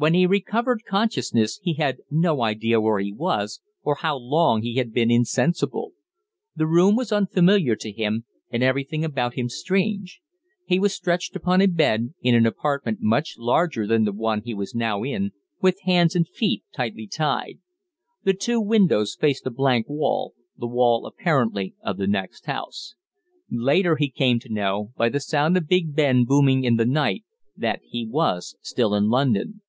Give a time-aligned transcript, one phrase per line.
[0.00, 4.76] When he recovered consciousness he had no idea where he was, or how long he
[4.76, 5.90] had been insensible.
[6.54, 10.20] The room was unfamiliar to him, and everything about him strange.
[10.64, 14.54] He was stretched upon a bed, in an apartment much larger than the one he
[14.54, 17.58] was now in, with hands and feet tightly tied.
[18.22, 22.94] The two windows faced a blank wall, the wall apparently of the next house;
[23.50, 27.24] later he came to know, by the sound of Big Ben booming in the night,
[27.56, 29.60] that he was still in London.